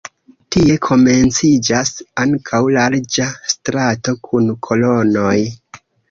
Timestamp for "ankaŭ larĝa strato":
2.23-4.15